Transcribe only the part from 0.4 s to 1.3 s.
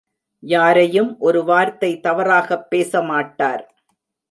யாரையும்